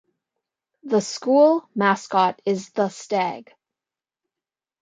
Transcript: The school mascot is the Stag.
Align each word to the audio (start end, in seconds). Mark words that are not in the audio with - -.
The 0.81 0.99
school 0.99 1.69
mascot 1.75 2.41
is 2.43 2.71
the 2.71 2.89
Stag. 2.89 3.51